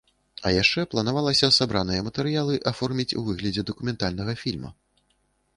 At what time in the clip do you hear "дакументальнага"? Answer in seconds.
3.71-4.33